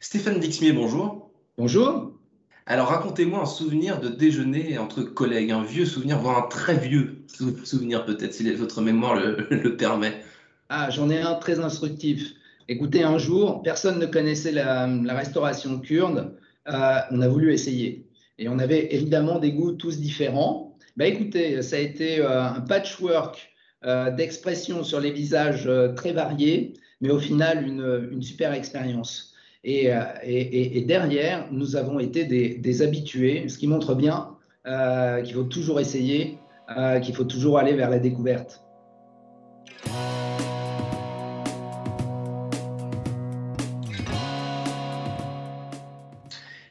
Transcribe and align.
Stéphane 0.00 0.40
Dixmier, 0.40 0.72
bonjour. 0.72 1.30
Bonjour. 1.58 2.12
Alors 2.66 2.88
racontez-moi 2.88 3.40
un 3.40 3.46
souvenir 3.46 4.00
de 4.00 4.08
déjeuner 4.08 4.78
entre 4.78 5.02
collègues, 5.02 5.50
un 5.50 5.64
vieux 5.64 5.84
souvenir, 5.84 6.18
voire 6.18 6.44
un 6.44 6.48
très 6.48 6.76
vieux 6.76 7.24
souvenir 7.64 8.04
peut-être, 8.04 8.32
si 8.34 8.50
votre 8.54 8.80
mémoire 8.80 9.14
le, 9.50 9.76
permet. 9.76 10.22
Ah, 10.68 10.88
j'en 10.90 11.10
ai 11.10 11.20
un 11.20 11.34
très 11.34 11.60
instructif. 11.60 12.34
Écoutez, 12.68 13.02
un 13.02 13.18
jour, 13.18 13.62
personne 13.62 13.98
ne 13.98 14.06
connaissait 14.06 14.52
la, 14.52 14.86
restauration 15.14 15.80
kurde. 15.80 16.36
Euh, 16.68 16.98
on 17.10 17.20
a 17.20 17.28
voulu 17.28 17.52
essayer. 17.52 18.06
Et 18.38 18.48
on 18.48 18.58
avait 18.58 18.94
évidemment 18.94 19.38
des 19.38 19.52
goûts 19.52 19.72
tous 19.72 19.98
différents. 19.98 20.76
Bah, 20.96 21.06
écoutez, 21.06 21.62
ça 21.62 21.76
a 21.76 21.80
été 21.80 22.20
euh, 22.20 22.42
un 22.42 22.60
patchwork 22.60 23.52
euh, 23.84 24.10
d'expressions 24.10 24.84
sur 24.84 25.00
les 25.00 25.10
visages 25.10 25.68
très 25.96 26.12
variés, 26.12 26.74
mais 27.00 27.10
au 27.10 27.18
final, 27.18 27.66
une 27.66 28.22
super 28.22 28.52
expérience. 28.52 29.31
Euh, 29.64 30.04
et, 30.24 30.80
derrière, 30.82 31.46
nous 31.52 31.76
avons 31.76 32.00
été 32.00 32.24
des, 32.24 32.82
habitués, 32.82 33.48
ce 33.48 33.58
qui 33.58 33.68
montre 33.68 33.94
bien 33.94 34.30
euh, 34.66 35.22
qu'il 35.22 35.34
faut 35.34 35.44
toujours 35.44 35.78
essayer, 35.78 36.38
euh, 36.76 36.98
qu'il 36.98 37.14
faut 37.14 37.24
toujours 37.24 37.58
aller 37.58 37.74
vers 37.74 37.90
la 37.90 37.98
découverte. 37.98 38.64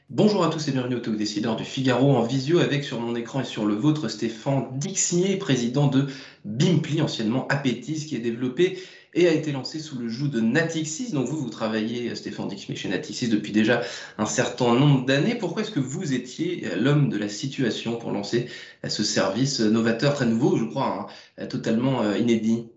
Bonjour 0.10 0.44
à 0.44 0.49
tous 0.49 0.68
et 0.68 0.71
bienvenue 0.71 0.96
au 0.96 0.99
Talk 0.99 1.16
Décideur 1.16 1.55
du 1.55 1.63
Figaro 1.63 2.16
en 2.16 2.23
visio 2.23 2.60
avec 2.60 2.84
sur 2.84 2.99
mon 2.99 3.16
écran 3.16 3.40
et 3.40 3.46
sur 3.46 3.66
le 3.66 3.73
vôtre 3.73 4.10
Stéphane 4.10 4.68
Dixnier, 4.73 5.38
président 5.38 5.88
de 5.88 6.08
Bimpli, 6.44 7.02
anciennement 7.02 7.48
Appétis, 7.48 8.05
qui 8.05 8.18
est 8.18 8.20
développé 8.20 8.77
et 9.13 9.27
a 9.27 9.33
été 9.33 9.51
lancé 9.51 9.79
sous 9.79 9.97
le 9.97 10.07
joug 10.07 10.29
de 10.29 10.39
Natixis. 10.39 11.11
Donc 11.11 11.27
vous, 11.27 11.38
vous 11.38 11.49
travaillez, 11.49 12.15
Stéphane 12.15 12.47
Dixnier, 12.47 12.75
chez 12.75 12.89
Natixis 12.89 13.29
depuis 13.29 13.51
déjà 13.51 13.81
un 14.17 14.25
certain 14.25 14.75
nombre 14.75 15.05
d'années. 15.05 15.35
Pourquoi 15.35 15.63
est-ce 15.63 15.71
que 15.71 15.79
vous 15.79 16.13
étiez 16.13 16.76
l'homme 16.76 17.09
de 17.09 17.18
la 17.18 17.29
situation 17.29 17.98
pour 17.98 18.12
lancer 18.12 18.48
ce 18.87 19.03
service 19.03 19.59
novateur, 19.59 20.13
très 20.13 20.26
nouveau, 20.26 20.57
je 20.57 20.65
crois, 20.65 21.09
hein, 21.37 21.48
totalement 21.48 22.01
euh, 22.03 22.18
inédit? 22.18 22.68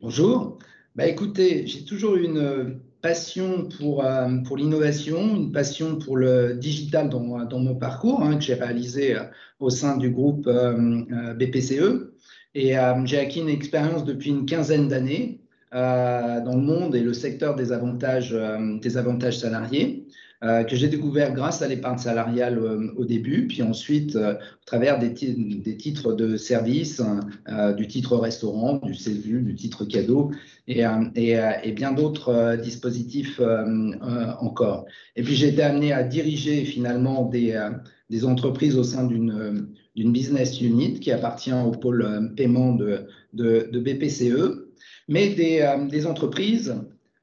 Bonjour. 0.00 0.58
Bah, 0.94 1.06
écoutez, 1.06 1.66
j'ai 1.66 1.84
toujours 1.84 2.16
une 2.16 2.80
passion 3.02 3.68
pour, 3.78 4.04
euh, 4.04 4.28
pour 4.46 4.56
l'innovation, 4.56 5.36
une 5.36 5.52
passion 5.52 5.98
pour 5.98 6.16
le 6.16 6.54
digital 6.54 7.08
dans, 7.10 7.44
dans 7.44 7.58
mon 7.58 7.74
parcours 7.74 8.22
hein, 8.22 8.36
que 8.36 8.42
j'ai 8.42 8.54
réalisé 8.54 9.16
euh, 9.16 9.24
au 9.60 9.70
sein 9.70 9.96
du 9.96 10.10
groupe 10.10 10.48
BPCE. 10.48 12.12
Et 12.54 12.78
euh, 12.78 13.04
j'ai 13.06 13.18
acquis 13.18 13.40
une 13.40 13.48
expérience 13.48 14.04
depuis 14.04 14.30
une 14.30 14.46
quinzaine 14.46 14.88
d'années 14.88 15.40
euh, 15.74 16.40
dans 16.42 16.54
le 16.54 16.62
monde 16.62 16.94
et 16.94 17.00
le 17.00 17.14
secteur 17.14 17.54
des 17.54 17.72
avantages, 17.72 18.34
euh, 18.34 18.78
des 18.78 18.96
avantages 18.96 19.38
salariés. 19.38 20.06
Que 20.42 20.74
j'ai 20.74 20.88
découvert 20.88 21.32
grâce 21.32 21.62
à 21.62 21.68
l'épargne 21.68 21.98
salariale 21.98 22.58
au 22.96 23.04
début, 23.04 23.46
puis 23.46 23.62
ensuite 23.62 24.16
au 24.16 24.64
travers 24.66 24.98
des, 24.98 25.14
titres 25.14 26.12
de 26.12 26.36
service, 26.36 27.00
du 27.76 27.86
titre 27.86 28.16
restaurant, 28.16 28.78
du 28.78 28.94
CELVU, 28.94 29.42
du 29.42 29.54
titre 29.54 29.84
cadeau 29.84 30.32
et, 30.66 30.82
bien 31.76 31.92
d'autres 31.92 32.56
dispositifs 32.60 33.40
encore. 34.40 34.86
Et 35.16 35.22
puis 35.22 35.34
j'ai 35.34 35.48
été 35.48 35.62
amené 35.62 35.92
à 35.92 36.02
diriger 36.02 36.64
finalement 36.64 37.28
des, 37.28 37.54
entreprises 38.24 38.76
au 38.76 38.84
sein 38.84 39.06
d'une 39.06 40.12
business 40.12 40.60
unit 40.60 41.00
qui 41.00 41.10
appartient 41.12 41.52
au 41.52 41.70
pôle 41.70 42.02
euh, 42.02 42.28
paiement 42.34 42.72
de, 42.74 43.06
BPCE, 43.32 44.68
mais 45.08 45.30
des, 45.30 45.60
euh, 45.60 45.86
des 45.86 46.06
entreprises 46.06 46.74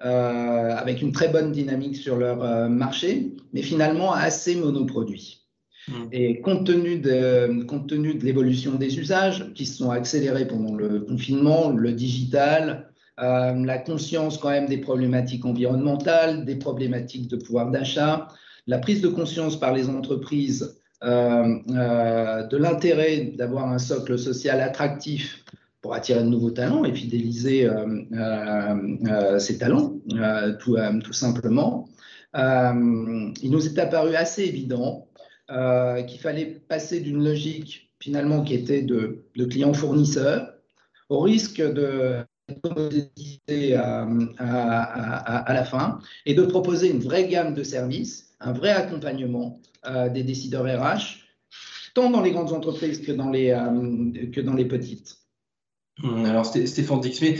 euh, 0.03 0.75
avec 0.75 1.01
une 1.01 1.11
très 1.11 1.29
bonne 1.29 1.51
dynamique 1.51 1.95
sur 1.95 2.17
leur 2.17 2.69
marché, 2.69 3.33
mais 3.53 3.61
finalement 3.61 4.13
assez 4.13 4.55
monoproduits. 4.55 5.47
Mmh. 5.87 5.93
Et 6.11 6.41
compte 6.41 6.65
tenu 6.65 6.99
de, 6.99 7.63
compte 7.63 7.87
tenu 7.87 8.15
de 8.15 8.23
l'évolution 8.23 8.75
des 8.75 8.99
usages 8.99 9.51
qui 9.53 9.65
se 9.65 9.77
sont 9.77 9.91
accélérés 9.91 10.47
pendant 10.47 10.75
le 10.75 11.01
confinement, 11.01 11.71
le 11.71 11.93
digital, 11.93 12.91
la 13.17 13.77
conscience 13.79 14.37
quand 14.37 14.49
même 14.49 14.67
des 14.67 14.77
problématiques 14.77 15.43
environnementales, 15.43 16.45
des 16.45 16.55
problématiques 16.55 17.27
de 17.27 17.35
pouvoir 17.35 17.69
d'achat, 17.69 18.29
la 18.67 18.77
prise 18.77 19.01
de 19.01 19.07
conscience 19.07 19.59
par 19.59 19.73
les 19.73 19.89
entreprises 19.89 20.79
euh, 21.03 21.55
euh, 21.69 22.47
de 22.47 22.57
l'intérêt 22.57 23.33
d'avoir 23.37 23.67
un 23.67 23.79
socle 23.79 24.19
social 24.19 24.59
attractif 24.59 25.45
pour 25.89 25.95
attirer 25.95 26.19
de 26.19 26.29
nouveaux 26.29 26.51
talents 26.51 26.85
et 26.85 26.93
fidéliser 26.93 27.65
euh, 27.65 29.39
ces 29.39 29.57
talents, 29.57 29.95
tout, 30.59 31.13
simplement. 31.13 31.89
il 32.35 33.49
nous 33.49 33.65
est 33.65 33.79
apparu 33.79 34.13
assez 34.13 34.43
évident 34.43 35.07
qu'il 35.47 36.19
fallait 36.19 36.61
passer 36.67 36.99
d'une 36.99 37.23
logique 37.23 37.91
finalement 37.99 38.43
qui 38.43 38.53
était 38.53 38.83
de, 38.83 39.25
client-fournisseur 39.35 40.53
au 41.09 41.21
risque 41.21 41.59
de 41.59 42.17
à, 43.79 44.07
à, 45.39 45.53
la 45.55 45.63
fin 45.63 45.97
et 46.27 46.35
de 46.35 46.43
proposer 46.43 46.91
une 46.91 46.99
vraie 46.99 47.27
gamme 47.27 47.55
de 47.55 47.63
services, 47.63 48.35
un 48.39 48.53
vrai 48.53 48.69
accompagnement 48.69 49.59
euh, 49.87 50.07
des 50.09 50.21
décideurs 50.21 50.65
RH, 50.65 51.23
tant 51.95 52.11
dans 52.11 52.21
les 52.21 52.29
grandes 52.29 52.53
entreprises 52.53 53.01
que 53.01 53.11
dans 53.11 53.31
les, 53.31 53.49
euh, 53.49 54.29
que 54.31 54.39
dans 54.39 54.53
les 54.53 54.65
petites. 54.65 55.19
Hum, 56.01 56.23
alors 56.25 56.45
Stéphane 56.45 57.01
Dixmé, 57.01 57.39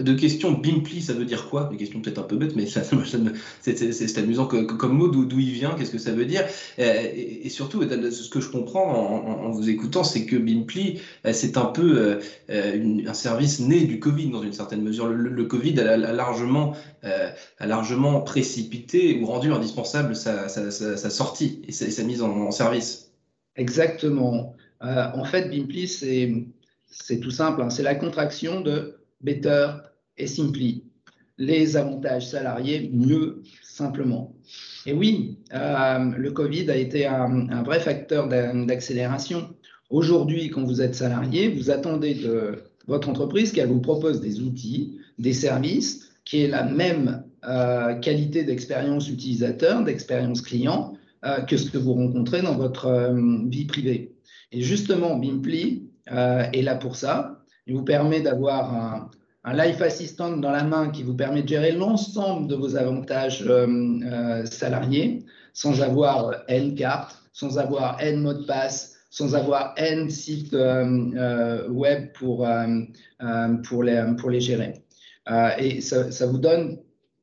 deux 0.00 0.16
questions. 0.16 0.52
Bimpli, 0.52 1.00
ça 1.00 1.14
veut 1.14 1.24
dire 1.24 1.48
quoi? 1.48 1.64
Des 1.70 1.78
questions 1.78 2.00
peut-être 2.00 2.18
un 2.18 2.24
peu 2.24 2.36
bêtes, 2.36 2.54
mais 2.54 2.66
c'est 3.60 4.18
amusant 4.18 4.46
comme 4.46 4.92
mot. 4.92 5.08
D'où 5.08 5.38
il 5.38 5.52
vient 5.52 5.74
Qu'est-ce 5.74 5.90
que 5.90 5.98
ça 5.98 6.12
veut 6.12 6.26
dire? 6.26 6.44
Euh, 6.78 7.10
et, 7.14 7.48
surtout, 7.48 7.82
ce 7.82 8.28
que 8.28 8.40
je 8.40 8.50
comprends 8.50 8.86
en, 8.86 9.50
vous 9.50 9.70
écoutant, 9.70 10.04
c'est 10.04 10.26
que 10.26 10.36
Bimpli, 10.36 11.00
euh, 11.24 11.32
c'est 11.32 11.56
un 11.56 11.66
peu 11.66 12.20
euh, 12.50 13.02
un 13.06 13.14
service 13.14 13.60
né 13.60 13.84
du 13.84 13.98
Covid 13.98 14.30
dans 14.30 14.42
une 14.42 14.52
certaine 14.52 14.82
mesure. 14.82 15.08
Le, 15.08 15.44
Covid 15.44 15.80
a, 15.80 15.96
largement, 15.96 16.74
a 17.02 17.66
largement 17.66 18.20
précipité 18.20 19.18
ou 19.20 19.26
rendu 19.26 19.52
indispensable 19.52 20.14
sa, 20.16 20.48
sortie 20.48 21.62
et 21.66 21.72
sa, 21.72 22.02
mise 22.02 22.22
en, 22.22 22.30
en 22.30 22.50
service. 22.50 23.12
Exactement. 23.56 24.54
en 24.80 25.24
fait, 25.24 25.48
Bimpli, 25.48 25.88
c'est 25.88 26.46
c'est 26.86 27.20
tout 27.20 27.30
simple, 27.30 27.62
hein. 27.62 27.70
c'est 27.70 27.82
la 27.82 27.94
contraction 27.94 28.60
de 28.60 28.98
better 29.20 29.68
et 30.18 30.26
simply. 30.26 30.84
Les 31.38 31.76
avantages 31.76 32.28
salariés, 32.28 32.90
mieux, 32.94 33.42
simplement. 33.62 34.34
Et 34.86 34.94
oui, 34.94 35.38
euh, 35.52 36.10
le 36.16 36.30
Covid 36.30 36.70
a 36.70 36.76
été 36.76 37.06
un, 37.06 37.62
vrai 37.62 37.80
facteur 37.80 38.28
d'accélération. 38.28 39.54
Aujourd'hui, 39.90 40.48
quand 40.48 40.64
vous 40.64 40.80
êtes 40.80 40.94
salarié, 40.94 41.48
vous 41.48 41.70
attendez 41.70 42.14
de 42.14 42.64
votre 42.86 43.10
entreprise 43.10 43.52
qu'elle 43.52 43.68
vous 43.68 43.80
propose 43.80 44.20
des 44.20 44.40
outils, 44.40 44.98
des 45.18 45.34
services, 45.34 46.08
qui 46.24 46.40
aient 46.40 46.48
la 46.48 46.64
même 46.64 47.24
euh, 47.46 47.94
qualité 47.96 48.44
d'expérience 48.44 49.10
utilisateur, 49.10 49.84
d'expérience 49.84 50.40
client, 50.40 50.94
euh, 51.26 51.40
que 51.42 51.58
ce 51.58 51.70
que 51.70 51.78
vous 51.78 51.92
rencontrez 51.92 52.40
dans 52.40 52.56
votre 52.56 53.14
vie 53.48 53.66
privée. 53.66 54.14
Et 54.52 54.62
justement, 54.62 55.16
Bimply 55.18 55.86
est 56.06 56.62
là 56.62 56.76
pour 56.76 56.96
ça. 56.96 57.42
Il 57.66 57.74
vous 57.74 57.84
permet 57.84 58.20
d'avoir 58.20 58.74
un, 58.74 59.10
Life 59.52 59.80
Assistant 59.80 60.36
dans 60.38 60.50
la 60.50 60.64
main 60.64 60.90
qui 60.90 61.04
vous 61.04 61.14
permet 61.14 61.42
de 61.42 61.48
gérer 61.48 61.70
l'ensemble 61.70 62.48
de 62.48 62.56
vos 62.56 62.74
avantages 62.74 63.44
euh, 63.46 63.68
euh, 64.04 64.44
salariés 64.44 65.24
sans 65.52 65.82
avoir 65.82 66.32
N 66.48 66.74
cartes, 66.74 67.16
sans 67.32 67.56
avoir 67.56 68.00
N 68.00 68.22
mot 68.22 68.34
de 68.34 68.44
passe, 68.44 68.96
sans 69.10 69.36
avoir 69.36 69.72
N 69.76 70.10
sites 70.10 70.52
web 70.52 72.12
pour, 72.14 72.46
pour, 73.64 73.82
les, 73.84 74.14
pour 74.18 74.30
les 74.30 74.40
gérer. 74.40 74.74
et 75.58 75.80
ça, 75.80 76.10
ça, 76.10 76.26
vous 76.26 76.38
donne 76.38 76.78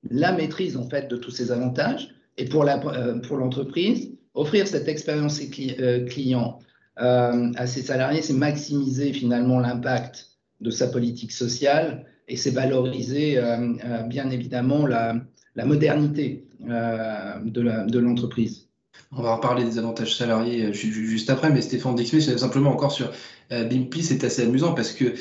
la 0.09 0.31
maîtrise 0.31 0.77
en 0.77 0.89
fait 0.89 1.09
de 1.09 1.17
tous 1.17 1.31
ces 1.31 1.51
avantages. 1.51 2.09
Et 2.37 2.45
pour 2.45 2.63
l'entreprise, 2.63 4.11
pour 4.33 4.43
offrir 4.43 4.67
cette 4.67 4.87
expérience 4.87 5.39
client 6.09 6.59
euh, 6.99 7.51
à 7.55 7.67
ses 7.67 7.81
salariés, 7.81 8.21
c'est 8.21 8.33
maximiser 8.33 9.13
finalement 9.13 9.59
l'impact 9.59 10.27
de 10.61 10.69
sa 10.69 10.87
politique 10.87 11.31
sociale 11.31 12.05
et 12.27 12.37
c'est 12.37 12.51
valoriser 12.51 13.37
euh, 13.37 13.73
euh, 13.83 14.03
bien 14.03 14.29
évidemment 14.29 14.85
la, 14.85 15.15
modernité 15.65 16.45
de 16.61 17.99
l'entreprise. 17.99 18.69
On 19.11 19.21
va 19.21 19.35
reparler 19.35 19.63
des 19.63 19.77
avantages 19.77 20.15
salariés 20.15 20.71
juste 20.73 21.29
après, 21.29 21.51
mais 21.51 21.61
Stéphane 21.61 21.95
Dixmé, 21.95 22.21
simplement 22.21 22.71
encore 22.71 22.91
sur 22.91 23.11
Bimpy, 23.51 24.01
c'est 24.01 24.23
assez 24.23 24.43
amusant 24.43 24.73
parce 24.73 24.91
que 24.91 25.13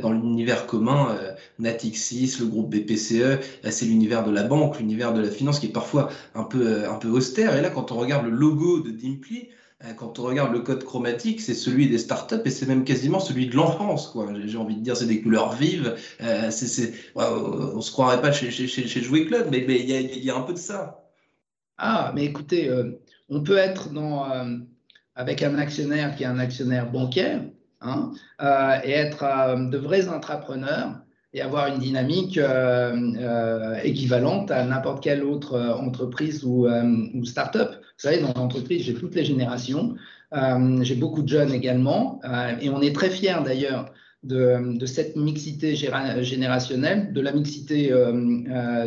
dans 0.00 0.12
l'univers 0.12 0.66
commun, 0.66 1.18
Natixis, 1.58 2.36
le 2.40 2.46
groupe 2.46 2.74
BPCE, 2.74 3.40
c'est 3.68 3.84
l'univers 3.84 4.24
de 4.24 4.30
la 4.30 4.44
banque, 4.44 4.78
l'univers 4.78 5.12
de 5.12 5.20
la 5.20 5.30
finance 5.30 5.60
qui 5.60 5.66
est 5.66 5.72
parfois 5.72 6.10
un 6.34 6.44
peu, 6.44 6.86
austère. 7.08 7.54
Et 7.56 7.60
là, 7.60 7.68
quand 7.68 7.92
on 7.92 7.96
regarde 7.96 8.24
le 8.24 8.30
logo 8.30 8.80
de 8.80 8.90
Dimply, 8.90 9.48
quand 9.96 10.18
on 10.18 10.22
regarde 10.22 10.52
le 10.52 10.60
code 10.60 10.84
chromatique, 10.84 11.40
c'est 11.40 11.54
celui 11.54 11.88
des 11.88 11.98
startups 11.98 12.40
et 12.44 12.50
c'est 12.50 12.66
même 12.66 12.84
quasiment 12.84 13.20
celui 13.20 13.46
de 13.46 13.56
l'enfance. 13.56 14.16
J'ai 14.44 14.56
envie 14.56 14.76
de 14.76 14.80
dire, 14.80 14.96
c'est 14.96 15.06
des 15.06 15.20
couleurs 15.20 15.52
vives. 15.52 15.96
Euh, 16.22 16.50
on 17.14 17.76
ne 17.76 17.80
se 17.80 17.92
croirait 17.92 18.22
pas 18.22 18.32
chez, 18.32 18.50
chez, 18.50 18.66
chez, 18.66 19.00
Jouet 19.02 19.26
Club, 19.26 19.48
mais 19.50 19.58
il 19.58 19.90
y, 19.90 20.24
y, 20.24 20.30
a 20.30 20.36
un 20.36 20.42
peu 20.42 20.54
de 20.54 20.58
ça. 20.58 21.04
Ah, 21.76 22.12
mais 22.14 22.24
écoutez, 22.24 22.70
on 23.28 23.42
peut 23.42 23.58
être 23.58 23.92
dans, 23.92 24.26
avec 25.14 25.42
un 25.42 25.58
actionnaire 25.58 26.16
qui 26.16 26.22
est 26.22 26.26
un 26.26 26.38
actionnaire 26.38 26.90
bancaire 26.90 27.42
hein, 27.82 28.12
et 28.82 28.92
être 28.92 29.68
de 29.70 29.76
vrais 29.76 30.08
entrepreneurs 30.08 31.00
et 31.36 31.42
avoir 31.42 31.66
une 31.66 31.78
dynamique 31.78 32.38
euh, 32.38 32.96
euh, 33.18 33.74
équivalente 33.84 34.50
à 34.50 34.64
n'importe 34.64 35.02
quelle 35.02 35.22
autre 35.22 35.52
euh, 35.52 35.74
entreprise 35.74 36.44
ou, 36.44 36.66
ou 36.66 37.24
start-up. 37.26 37.72
Vous 37.72 38.02
savez, 38.02 38.20
dans 38.22 38.32
l'entreprise, 38.34 38.82
j'ai 38.82 38.94
toutes 38.94 39.14
les 39.14 39.24
générations. 39.24 39.94
j'ai 40.80 40.94
beaucoup 40.94 41.22
de 41.22 41.28
jeunes 41.28 41.52
également. 41.52 42.20
et 42.60 42.68
on 42.70 42.80
est 42.80 42.94
très 42.94 43.10
fiers 43.10 43.42
d'ailleurs 43.44 43.92
de, 44.22 44.76
de, 44.78 44.86
cette 44.86 45.14
mixité 45.16 45.76
générationnelle, 45.76 47.12
de 47.12 47.20
la 47.20 47.32
mixité 47.32 47.92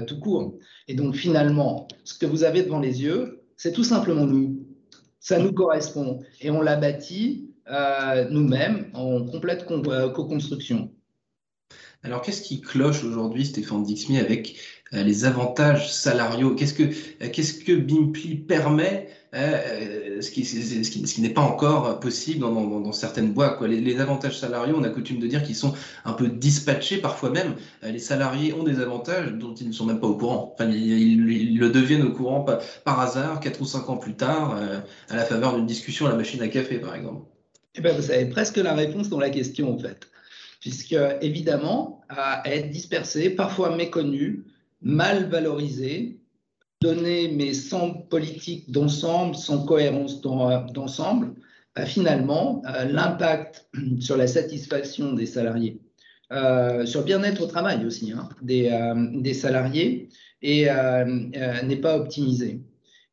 tout 0.07 0.19
court. 0.19 0.59
Et 0.87 0.93
donc 0.93 1.15
finalement, 1.15 1.87
ce 2.03 2.17
que 2.19 2.27
vous 2.27 2.43
avez 2.43 2.61
devant 2.63 2.79
les 2.79 3.01
yeux, 3.01 3.41
c'est 3.57 3.71
tout 3.71 3.83
simplement 3.83 4.25
nous. 4.25 4.59
Ça 5.19 5.39
nous 5.39 5.53
correspond. 5.53 6.19
Et 6.41 6.51
on 6.51 6.61
l'a 6.61 6.75
bâti 6.75 7.49
nous-mêmes 8.29 8.91
en 8.93 9.25
complète 9.25 9.65
co-construction. 9.65 10.91
Alors, 12.03 12.21
qu'est-ce 12.21 12.41
qui 12.41 12.61
cloche 12.61 13.03
aujourd'hui, 13.03 13.45
Stéphane 13.45 13.83
Dixmy, 13.83 14.19
avec 14.19 14.55
euh, 14.93 15.03
les 15.03 15.25
avantages 15.25 15.91
salariaux? 15.91 16.55
Qu'est-ce 16.55 16.73
que, 16.73 16.83
euh, 17.73 17.81
Bimpli 17.81 18.35
permet, 18.35 19.09
euh, 19.33 20.21
ce 20.21 20.31
qui, 20.31 20.45
ce 20.45 20.89
qui, 20.89 21.21
n'est 21.21 21.29
pas 21.29 21.41
encore 21.41 21.99
possible 21.99 22.39
dans, 22.39 22.91
certaines 22.93 23.33
boîtes. 23.33 23.61
Les, 23.61 23.99
avantages 23.99 24.39
salariaux, 24.39 24.77
on 24.79 24.83
a 24.83 24.89
coutume 24.89 25.19
de 25.19 25.27
dire 25.27 25.43
qu'ils 25.43 25.57
sont 25.57 25.73
un 26.05 26.13
peu 26.13 26.29
dispatchés, 26.29 26.99
parfois 26.99 27.31
même. 27.31 27.55
les 27.83 27.99
salariés 27.99 28.53
ont 28.53 28.63
des 28.63 28.79
avantages 28.79 29.33
dont 29.33 29.53
ils 29.53 29.67
ne 29.67 29.73
sont 29.73 29.85
même 29.85 29.99
pas 29.99 30.07
au 30.07 30.15
courant. 30.15 30.55
Enfin, 30.55 30.69
ils, 30.69 31.57
le 31.57 31.69
deviennent 31.69 32.03
au 32.03 32.13
courant 32.13 32.45
par, 32.85 32.99
hasard, 33.01 33.41
quatre 33.41 33.59
ou 33.59 33.65
cinq 33.65 33.89
ans 33.89 33.97
plus 33.97 34.15
tard, 34.15 34.57
à 35.09 35.15
la 35.17 35.25
faveur 35.25 35.57
d'une 35.57 35.65
discussion 35.65 36.05
à 36.05 36.09
la 36.09 36.15
machine 36.15 36.41
à 36.41 36.47
café, 36.47 36.79
par 36.79 36.95
exemple. 36.95 37.23
Eh 37.75 37.81
ben, 37.81 37.93
vous 37.95 38.09
avez 38.09 38.25
presque 38.25 38.57
la 38.57 38.73
réponse 38.73 39.09
dans 39.09 39.19
la 39.19 39.29
question, 39.29 39.75
en 39.75 39.77
fait 39.77 40.07
puisque 40.59 40.95
évidemment, 41.21 42.01
à 42.09 42.41
être 42.45 42.69
dispersé, 42.69 43.29
parfois 43.29 43.75
méconnu, 43.75 44.45
mal 44.81 45.29
valorisé, 45.29 46.19
donné 46.81 47.29
mais 47.29 47.53
sans 47.53 47.91
politique 47.91 48.71
d'ensemble, 48.71 49.35
sans 49.35 49.65
cohérence 49.65 50.21
d'ensemble, 50.21 51.33
bah, 51.75 51.85
finalement, 51.85 52.61
euh, 52.67 52.85
l'impact 52.85 53.67
sur 53.99 54.17
la 54.17 54.27
satisfaction 54.27 55.13
des 55.13 55.25
salariés, 55.25 55.79
euh, 56.31 56.85
sur 56.85 57.01
le 57.01 57.05
bien-être 57.05 57.41
au 57.41 57.47
travail 57.47 57.85
aussi 57.85 58.11
hein, 58.11 58.29
euh, 58.49 59.21
des, 59.21 59.33
salariés, 59.33 60.09
n'est 60.41 61.81
pas 61.81 61.97
optimisé. 61.97 62.61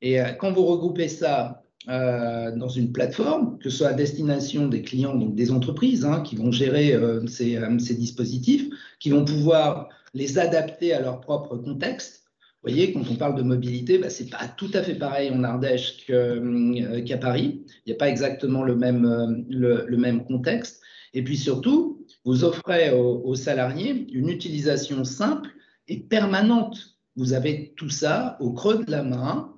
Et 0.02 0.18
quand 0.38 0.52
vous 0.52 0.64
regroupez 0.66 1.08
ça 1.08 1.62
euh, 1.88 2.50
dans 2.50 2.68
une 2.68 2.90
plateforme, 2.90 3.58
que 3.58 3.70
ce 3.70 3.78
soit 3.78 3.88
à 3.88 3.92
destination 3.92 4.66
des 4.66 4.82
clients, 4.82 5.14
donc 5.14 5.36
des 5.36 5.52
entreprises 5.52 6.04
hein, 6.04 6.20
qui 6.20 6.34
vont 6.34 6.50
gérer 6.50 6.92
euh, 6.92 7.24
ces, 7.28 7.56
euh, 7.58 7.78
ces, 7.78 7.94
dispositifs, 7.94 8.68
qui 8.98 9.10
vont 9.10 9.24
pouvoir 9.24 9.88
les 10.12 10.36
adapter 10.36 10.92
à 10.92 11.00
leur 11.00 11.20
propre 11.20 11.56
contexte. 11.56 12.24
Vous 12.40 12.72
voyez, 12.72 12.92
quand 12.92 13.04
on 13.08 13.14
parle 13.14 13.36
de 13.36 13.42
mobilité, 13.42 13.98
bah, 13.98 14.10
ce 14.10 14.24
n'est 14.24 14.30
pas 14.30 14.48
tout 14.56 14.70
à 14.74 14.82
fait 14.82 14.96
pareil 14.96 15.30
en 15.30 15.44
Ardèche 15.44 16.04
qu'à 16.06 17.18
Paris. 17.18 17.64
Il 17.86 17.90
n'y 17.90 17.92
a 17.92 17.96
pas 17.96 18.08
exactement 18.08 18.64
le 18.64 18.74
même, 18.74 19.46
le, 19.48 19.96
même 19.96 20.24
contexte. 20.24 20.82
Et 21.14 21.22
puis 21.22 21.36
surtout, 21.36 22.04
vous 22.24 22.42
offrez 22.42 22.90
aux 22.90 23.36
salariés 23.36 24.08
une 24.12 24.28
utilisation 24.28 25.04
simple 25.04 25.50
et 25.86 26.00
permanente. 26.00 26.96
Vous 27.14 27.32
avez 27.32 27.74
tout 27.76 27.90
ça 27.90 28.36
au 28.40 28.52
creux 28.52 28.84
de 28.84 28.90
la 28.90 29.04
main 29.04 29.52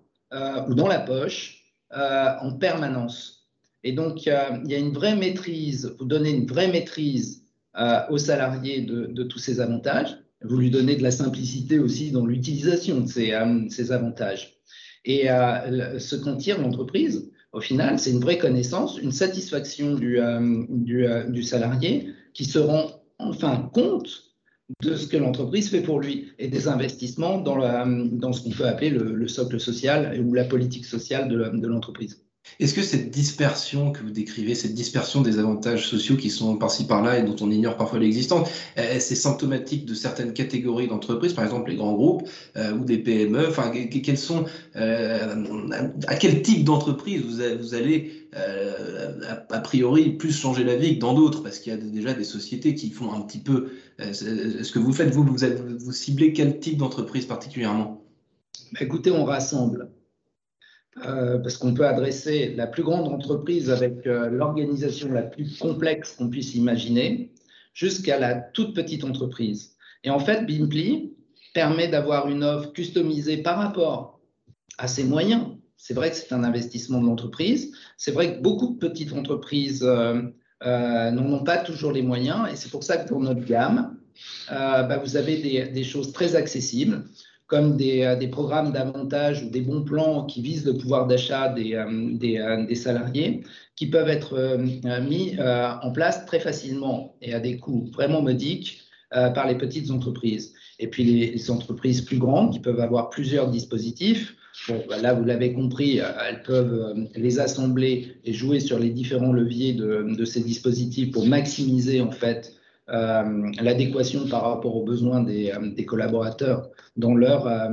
ou 0.69 0.75
dans 0.75 0.89
la 0.89 1.01
poche 1.01 1.58
euh, 1.97 2.35
en 2.43 2.53
permanence. 2.53 3.49
Et 3.83 3.93
donc, 3.93 4.27
il 4.27 4.33
y 4.67 4.75
a 4.75 4.79
une 4.79 4.93
vraie 4.93 5.17
maîtrise, 5.17 5.95
vous 5.99 6.05
donnez 6.05 6.31
une 6.31 6.47
vraie 6.47 6.69
maîtrise 6.69 7.45
euh, 7.79 8.01
aux 8.11 8.19
salariés 8.19 8.83
de, 8.83 9.23
tous 9.23 9.39
ces 9.39 9.61
avantages. 9.61 10.19
Vous 10.43 10.59
lui 10.59 10.71
donnez 10.71 10.97
de 10.97 11.03
la 11.03 11.11
simplicité 11.11 11.79
aussi 11.79 12.11
dans 12.11 12.27
l'utilisation 12.27 13.01
de 13.01 13.07
ces, 13.07 13.33
euh, 13.33 13.93
avantages. 13.95 14.61
Et 15.07 15.29
ce 15.29 16.17
qu'en 16.17 16.37
tire 16.37 16.61
l'entreprise, 16.61 17.31
au 17.53 17.61
final, 17.61 17.99
c'est 17.99 18.11
une 18.11 18.21
vraie 18.21 18.37
connaissance, 18.37 18.99
une 18.99 19.13
satisfaction 19.13 19.95
du, 19.95 21.43
salarié 21.43 22.13
qui 22.35 22.45
se 22.45 22.59
rend 22.59 22.91
enfin 23.19 23.71
compte 23.73 24.28
de 24.83 24.95
ce 24.97 25.07
que 25.07 25.17
l'entreprise 25.17 25.71
fait 25.71 25.81
pour 25.81 26.01
lui 26.01 26.33
et 26.39 26.49
des 26.49 26.69
investissements 26.69 27.39
dans, 27.39 27.59
dans 27.87 28.33
ce 28.33 28.43
qu'on 28.43 28.51
peut 28.51 28.67
appeler 28.67 28.91
le, 28.91 29.29
socle 29.29 29.59
social 29.59 30.21
ou 30.25 30.35
la 30.35 30.45
politique 30.45 30.85
sociale 30.85 31.29
de 31.29 31.67
l'entreprise. 31.67 32.28
Est-ce 32.61 32.75
que 32.75 32.83
cette 32.83 33.11
dispersion 33.11 33.93
que 33.93 34.03
vous 34.03 34.11
décrivez, 34.11 34.55
cette 34.55 34.75
dispersion 34.75 35.21
des 35.21 35.39
avantages 35.39 35.89
sociaux 35.89 36.17
qui 36.17 36.31
sont 36.31 36.57
par-ci 36.57 36.87
par-là 36.87 37.19
et 37.19 37.23
dont 37.23 37.37
on 37.41 37.51
ignore 37.51 37.77
parfois 37.77 37.99
l'existence, 37.99 38.49
c'est 38.77 39.15
symptomatique 39.15 39.85
de 39.85 39.95
certaines 39.95 40.33
catégories 40.33 40.89
d'entreprises, 40.89 41.33
par 41.33 41.45
exemple 41.45 41.71
les 41.71 41.77
grands 41.77 41.95
groupes 41.95 42.29
euh, 42.57 42.73
ou 42.73 42.85
des 42.85 42.99
PME 42.99 43.47
Enfin, 43.49 43.71
quels 43.71 44.19
sont, 44.19 44.45
euh, 44.77 45.45
à 46.07 46.17
quel 46.17 46.43
type 46.43 46.65
d'entreprise 46.65 47.23
vous, 47.23 47.75
allez 47.75 48.29
euh, 48.37 49.21
a, 49.51 49.61
priori 49.61 50.11
plus 50.11 50.33
changer 50.33 50.65
la 50.65 50.77
vie 50.77 50.97
que 50.97 51.01
dans 51.01 51.15
d'autres? 51.15 51.43
Parce 51.43 51.59
qu'il 51.59 51.73
y 51.73 51.77
a 51.77 51.79
déjà 51.79 52.15
des 52.15 52.25
sociétés 52.25 52.75
qui 52.75 52.91
font 52.91 53.13
un 53.13 53.21
petit 53.21 53.39
peu 53.39 53.71
ce 53.99 54.73
que 54.73 54.79
vous 54.79 54.93
faites. 54.93 55.11
Vous, 55.11 55.25
vous, 55.25 55.39
vous 55.79 55.93
ciblez 55.93 56.33
quel 56.33 56.59
type 56.59 56.79
d'entreprise 56.79 57.27
particulièrement? 57.27 58.05
Bah, 58.73 58.81
Écoutez, 58.83 59.11
on 59.11 59.25
rassemble 59.25 59.89
euh, 61.07 61.39
parce 61.39 61.57
qu'on 61.57 61.75
peut 61.75 61.87
adresser 61.87 62.55
la 62.57 62.67
plus 62.67 62.83
grande 62.83 63.09
entreprise 63.09 63.71
avec 63.71 64.07
euh, 64.07 64.29
l'organisation 64.29 65.13
la 65.13 65.23
plus 65.23 65.59
complexe 65.59 66.13
qu'on 66.17 66.29
puisse 66.29 66.55
imaginer, 66.55 67.33
jusqu'à 67.75 68.19
la 68.19 68.35
toute 68.35 68.75
petite 68.75 69.05
entreprise. 69.05 69.77
Et 70.05 70.11
en 70.11 70.19
fait, 70.19 70.47
Bimply 70.47 71.13
permet 71.55 71.89
d'avoir 71.89 72.29
une 72.29 72.43
offre 72.43 72.73
customisée 72.73 73.39
par 73.39 73.59
rapport 73.59 74.21
à 74.79 74.89
ses 74.89 75.05
moyens. 75.05 75.47
C'est 75.77 75.95
vrai 75.95 76.11
que 76.11 76.17
c'est 76.17 76.33
un 76.33 76.45
investissement 76.45 77.01
de 77.01 77.07
l'entreprise. 77.07 77.73
C'est 77.97 78.13
vrai 78.13 78.37
que 78.37 78.43
beaucoup 78.43 78.75
de 78.75 78.79
petites 78.79 79.13
entreprises 79.13 79.85
euh, 79.85 80.23
n'en 80.61 81.33
ont 81.33 81.45
pas 81.45 81.59
toujours 81.59 81.93
les 81.93 82.03
moyens. 82.03 82.49
Et 82.53 82.57
c'est 82.57 82.71
pour 82.71 82.83
ça 82.83 82.97
que 82.97 83.09
pour 83.09 83.21
notre 83.21 83.45
gamme, 83.45 83.97
bah, 84.49 84.99
vous 84.99 85.17
avez 85.17 85.69
des 85.69 85.85
choses 85.85 86.13
très 86.13 86.35
accessibles 86.35 87.05
comme 87.49 87.77
des, 87.77 88.03
euh, 88.03 88.15
des 88.15 88.29
programmes 88.29 88.73
d'avantage 88.73 89.43
ou 89.43 89.49
des 89.49 89.63
bons 89.63 89.83
plans 89.83 90.25
qui 90.27 90.43
visent 90.43 90.67
le 90.67 90.77
pouvoir 90.77 91.07
d'achat 91.07 91.49
des, 91.49 91.75
euh, 91.75 91.87
euh, 92.23 92.75
salariés, 92.75 93.43
qui 93.75 93.87
peuvent 93.87 94.09
être 94.09 94.59
mis 95.09 95.37
en 95.39 95.93
place 95.93 96.27
très 96.27 96.41
facilement 96.41 97.15
et 97.23 97.33
à 97.33 97.39
des 97.39 97.59
coûts 97.59 97.89
vraiment 97.93 98.23
modiques 98.23 98.81
par 99.13 99.47
les 99.47 99.55
petites 99.55 99.93
entreprises. 99.93 100.53
Et 100.81 100.89
puis 100.89 101.05
les, 101.05 101.51
entreprises 101.53 102.03
plus 102.03 102.19
grandes 102.19 102.53
qui 102.53 102.59
peuvent 102.59 102.81
avoir 102.81 103.09
plusieurs 103.09 103.49
dispositifs. 103.49 104.35
Bon, 104.69 104.83
bah 104.89 104.99
là, 104.99 105.15
vous 105.15 105.25
l'avez 105.25 105.53
compris, 105.53 105.99
elles 105.99 106.43
peuvent 106.43 106.97
les 107.15 107.39
assembler 107.39 108.17
et 108.25 108.33
jouer 108.33 108.59
sur 108.59 108.81
les 108.81 108.91
différents 108.91 109.33
leviers 109.33 109.75
de, 109.75 110.25
ces 110.25 110.41
dispositifs 110.41 111.13
pour 111.13 111.25
maximiser 111.25 112.01
en 112.01 112.11
fait 112.11 112.58
l'adéquation 112.89 114.27
par 114.29 114.43
rapport 114.43 114.77
aux 114.77 114.85
besoins 114.85 115.23
des, 115.23 115.51
euh, 115.51 115.85
collaborateurs 115.85 116.69
dans 116.97 117.15
leur, 117.15 117.47
euh, 117.47 117.69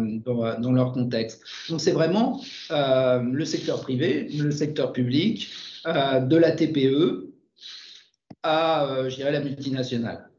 dans, 0.60 0.72
leur 0.72 0.91
contexte. 0.91 1.41
Donc 1.69 1.81
c'est 1.81 1.91
vraiment 1.91 2.41
le 2.69 3.45
secteur 3.45 3.81
privé, 3.81 4.27
le 4.38 4.51
secteur 4.51 4.91
public, 4.91 5.50
de 5.86 6.36
la 6.36 6.51
TPE 6.51 7.31
à, 8.43 9.07
je 9.07 9.15
dirais, 9.15 9.31
la 9.31 9.41
multinationale. 9.41 10.29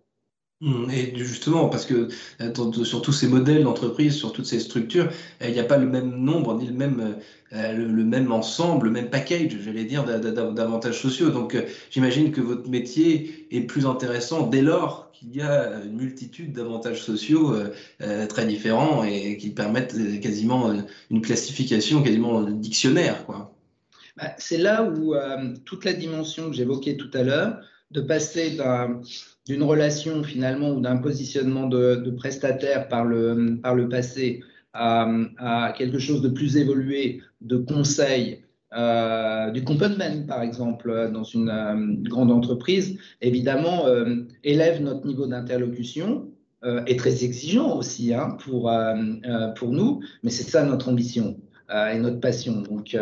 Mmh, 0.63 0.91
et 0.91 1.15
justement, 1.17 1.69
parce 1.69 1.85
que 1.85 2.09
sur 2.83 3.03
tous 3.03 3.13
ces 3.13 3.29
modèles 3.29 3.65
d'entreprise, 3.65 4.15
sur 4.17 4.33
toutes 4.33 4.47
ces 4.47 4.59
structures, 4.59 5.11
il 5.43 5.53
n'y 5.53 5.61
a 5.61 5.65
pas 5.65 5.77
le 5.77 5.87
même 5.87 6.11
nombre 6.17 6.59
ni 6.59 6.67
le 6.67 6.73
même, 6.73 7.17
le, 7.53 8.05
même 8.05 8.33
ensemble, 8.33 8.87
le 8.87 8.93
même 8.93 9.11
package, 9.11 9.59
j'allais 9.61 9.85
dire, 9.85 10.05
d'avantages 10.05 10.99
sociaux. 10.99 11.29
Donc 11.29 11.63
j'imagine 11.91 12.31
que 12.31 12.41
votre 12.41 12.71
métier 12.71 13.47
est 13.55 13.61
plus 13.63 13.85
intéressant 13.85 14.47
dès 14.47 14.63
lors 14.63 15.11
qu'il 15.13 15.37
y 15.37 15.43
a 15.43 15.85
une 15.85 15.97
multitude 15.97 16.55
d'avantages 16.55 17.03
sociaux 17.03 17.55
très 18.29 18.47
différents 18.47 19.05
et 19.05 19.37
qui 19.37 19.51
permettent 19.51 19.95
quasiment 20.23 20.73
une 21.11 21.21
classification, 21.21 22.03
quasiment 22.03 22.41
dictionnaire. 22.43 23.27
Bah, 24.17 24.33
c'est 24.39 24.57
là 24.57 24.85
où 24.85 25.15
toute 25.67 25.85
la 25.85 25.93
dimension 25.93 26.49
que 26.49 26.57
j'évoquais 26.57 26.97
tout 26.97 27.11
à 27.13 27.23
l'heure, 27.23 27.61
de 27.91 28.01
passer 28.01 28.57
d'un 28.57 29.01
d'une 29.47 29.63
relation 29.63 30.23
finalement 30.25 30.71
ou 30.71 30.81
d'un 30.81 30.97
positionnement 30.97 31.69
de, 31.69 32.11
prestataire 32.17 32.89
par 32.89 33.05
le, 33.05 33.89
passé 33.89 34.43
à, 34.73 35.73
quelque 35.79 35.99
chose 35.99 36.21
de 36.21 36.29
plus 36.29 36.57
évolué, 36.57 37.23
de 37.41 37.57
conseil 37.57 38.43
euh, 38.77 39.51
du 39.53 39.63
commitment, 39.63 40.27
par 40.27 40.43
exemple, 40.43 41.11
dans 41.13 41.23
une 41.23 42.03
grande 42.03 42.33
entreprise, 42.33 42.99
évidemment, 43.23 43.85
élève 44.43 44.83
notre 44.83 45.07
niveau 45.07 45.27
d'interlocution, 45.27 46.29
est 46.65 46.99
très 46.99 47.25
exigeant 47.25 47.79
aussi 47.79 48.13
hein, 48.13 48.37
pour, 48.45 48.73
pour 49.57 49.71
nous, 49.71 50.01
mais 50.25 50.31
c'est 50.31 50.51
ça 50.51 50.65
notre 50.65 50.89
ambition. 50.89 51.37
Et 51.71 51.99
notre 51.99 52.21
passion. 52.21 52.63
Donc 52.63 52.97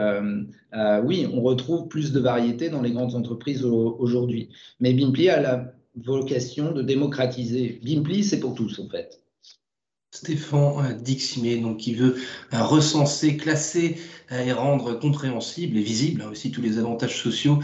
oui, 1.05 1.27
on 1.33 1.43
retrouve 1.43 1.89
plus 1.89 2.13
de 2.13 2.21
variété 2.21 2.71
dans 2.71 2.83
les 2.83 2.93
grandes 2.93 3.15
entreprises 3.15 3.65
aujourd'hui. 3.65 4.51
Mais 4.81 4.93
Bimpli 4.95 5.29
a 5.29 5.41
la 5.41 5.73
vocation 5.97 6.73
de 6.73 6.83
démocratiser. 6.83 7.81
Bimpli, 7.85 8.25
c'est 8.25 8.41
pour 8.41 8.55
tous 8.55 8.79
en 8.79 8.89
fait. 8.89 9.25
Stéphane 10.15 10.87
euh, 10.87 10.93
Diximé, 10.95 11.57
donc 11.59 11.79
qui 11.79 11.95
veut 11.95 12.17
euh, 12.53 12.63
recenser, 12.63 13.37
classer 13.37 13.99
euh, 14.31 14.45
et 14.45 14.53
rendre 14.53 14.95
compréhensible 14.95 15.77
et 15.77 15.83
visible 15.83 16.23
hein, 16.23 16.29
aussi 16.31 16.53
tous 16.53 16.63
les 16.63 16.79
avantages 16.79 17.21
sociaux 17.21 17.59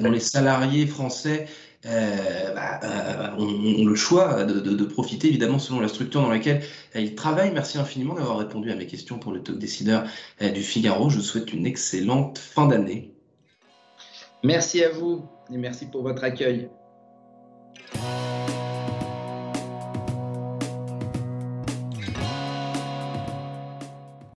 dont 0.00 0.10
les 0.12 0.20
salariés 0.20 0.86
français 0.86 1.46
bah, 1.86 3.34
ont, 3.38 3.84
le 3.84 3.94
choix 3.94 4.44
de, 4.44 4.84
profiter, 4.84 5.28
évidemment, 5.28 5.58
selon 5.58 5.80
la 5.80 5.88
structure 5.88 6.20
dans 6.20 6.30
laquelle 6.30 6.62
ils 6.94 7.14
travaillent. 7.14 7.52
Merci 7.52 7.78
infiniment 7.78 8.14
d'avoir 8.14 8.38
répondu 8.38 8.70
à 8.70 8.74
mes 8.74 8.86
questions 8.86 9.18
pour 9.18 9.32
le 9.32 9.42
talk 9.42 9.58
décideur 9.58 10.04
du 10.40 10.62
Figaro. 10.62 11.10
Je 11.10 11.16
vous 11.16 11.22
souhaite 11.22 11.52
une 11.52 11.66
excellente 11.66 12.38
fin 12.38 12.66
d'année. 12.66 13.12
Merci 14.42 14.84
à 14.84 14.90
vous 14.90 15.24
et 15.52 15.56
merci 15.56 15.86
pour 15.86 16.02
votre 16.02 16.24
accueil. 16.24 16.68